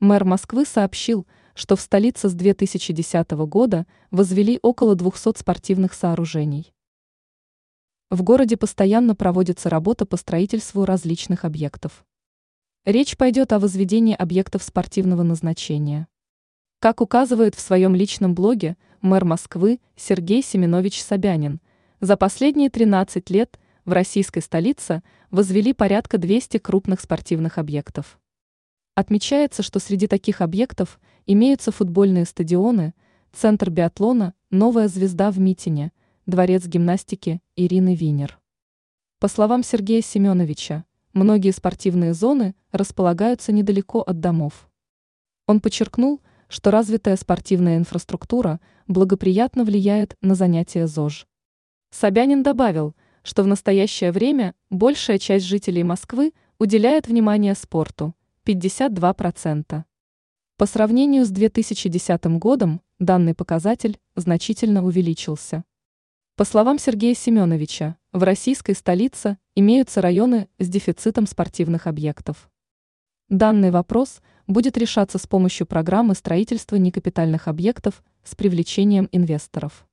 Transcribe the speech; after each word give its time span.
Мэр 0.00 0.24
Москвы 0.24 0.64
сообщил, 0.64 1.26
что 1.54 1.76
в 1.76 1.80
столице 1.82 2.30
с 2.30 2.32
2010 2.32 3.30
года 3.32 3.86
возвели 4.10 4.58
около 4.62 4.94
200 4.94 5.38
спортивных 5.38 5.92
сооружений. 5.92 6.72
В 8.08 8.22
городе 8.22 8.56
постоянно 8.56 9.14
проводится 9.14 9.68
работа 9.68 10.06
по 10.06 10.16
строительству 10.16 10.86
различных 10.86 11.44
объектов. 11.44 12.06
Речь 12.86 13.18
пойдет 13.18 13.52
о 13.52 13.58
возведении 13.58 14.14
объектов 14.14 14.62
спортивного 14.62 15.22
назначения. 15.22 16.08
Как 16.78 17.02
указывает 17.02 17.54
в 17.54 17.60
своем 17.60 17.94
личном 17.94 18.34
блоге 18.34 18.78
мэр 19.02 19.26
Москвы 19.26 19.80
Сергей 19.96 20.42
Семенович 20.42 21.02
Собянин, 21.02 21.60
за 22.00 22.16
последние 22.16 22.70
13 22.70 23.28
лет 23.28 23.60
в 23.84 23.92
российской 23.92 24.40
столице 24.40 25.02
возвели 25.30 25.74
порядка 25.74 26.16
200 26.16 26.56
крупных 26.56 27.02
спортивных 27.02 27.58
объектов. 27.58 28.19
Отмечается, 29.00 29.62
что 29.62 29.78
среди 29.78 30.06
таких 30.06 30.42
объектов 30.42 31.00
имеются 31.24 31.72
футбольные 31.72 32.26
стадионы, 32.26 32.92
центр 33.32 33.70
биатлона 33.70 34.34
«Новая 34.50 34.88
звезда» 34.88 35.30
в 35.30 35.38
Митине– 35.38 35.92
дворец 36.26 36.66
гимнастики 36.66 37.40
Ирины 37.56 37.94
Винер. 37.94 38.38
По 39.18 39.28
словам 39.28 39.62
Сергея 39.62 40.02
Семеновича, 40.02 40.84
многие 41.14 41.52
спортивные 41.52 42.12
зоны 42.12 42.54
располагаются 42.72 43.52
недалеко 43.52 44.02
от 44.02 44.20
домов. 44.20 44.68
Он 45.46 45.60
подчеркнул, 45.62 46.20
что 46.50 46.70
развитая 46.70 47.16
спортивная 47.16 47.78
инфраструктура 47.78 48.60
благоприятно 48.86 49.64
влияет 49.64 50.14
на 50.20 50.34
занятия 50.34 50.86
ЗОЖ. 50.86 51.26
Собянин 51.90 52.42
добавил, 52.42 52.94
что 53.22 53.44
в 53.44 53.46
настоящее 53.46 54.12
время 54.12 54.54
большая 54.68 55.18
часть 55.18 55.46
жителей 55.46 55.84
Москвы 55.84 56.34
уделяет 56.58 57.08
внимание 57.08 57.54
спорту– 57.54 58.14
52%. 58.50 59.84
По 60.56 60.66
сравнению 60.66 61.24
с 61.24 61.30
2010 61.30 62.24
годом 62.38 62.80
данный 62.98 63.32
показатель 63.32 64.00
значительно 64.16 64.84
увеличился. 64.84 65.62
По 66.34 66.44
словам 66.44 66.80
Сергея 66.80 67.14
Семеновича, 67.14 67.96
в 68.12 68.24
российской 68.24 68.74
столице 68.74 69.38
имеются 69.54 70.00
районы 70.00 70.48
с 70.58 70.68
дефицитом 70.68 71.28
спортивных 71.28 71.86
объектов. 71.86 72.50
Данный 73.28 73.70
вопрос 73.70 74.20
будет 74.48 74.76
решаться 74.76 75.18
с 75.18 75.28
помощью 75.28 75.68
программы 75.68 76.16
строительства 76.16 76.74
некапитальных 76.74 77.46
объектов 77.46 78.02
с 78.24 78.34
привлечением 78.34 79.08
инвесторов. 79.12 79.86